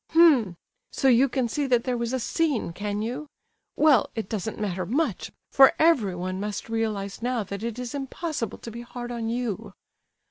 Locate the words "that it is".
7.43-7.93